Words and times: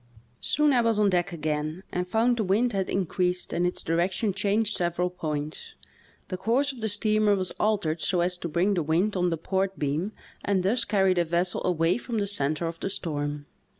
Soon 0.39 0.73
I 0.73 0.81
was 0.81 0.97
on 0.97 1.11
deek 1.11 1.31
again 1.31 1.83
and 1.91 2.07
found 2.07 2.37
the 2.37 2.43
wind 2.43 2.73
had 2.73 2.89
increased 2.89 3.53
and 3.53 3.67
its 3.67 3.83
direction 3.83 4.33
changed 4.33 4.75
several 4.75 5.11
points. 5.11 5.75
The 6.29 6.37
course 6.37 6.71
of 6.73 6.81
the 6.81 6.89
steamer 6.89 7.35
was 7.35 7.51
altered 7.59 8.01
so 8.01 8.21
as 8.21 8.35
to 8.39 8.49
bring 8.49 8.73
the 8.73 8.81
wind 8.81 9.15
on 9.15 9.29
the 9.29 9.37
port 9.37 9.77
beam 9.77 10.13
and 10.43 10.63
thus 10.63 10.85
carry 10.85 11.13
the 11.13 11.23
vessel 11.23 11.63
away 11.63 11.99
from 11.99 12.17
the 12.17 12.25
center 12.25 12.65
of 12.65 12.79
the 12.79 12.89
storm. 12.89 13.45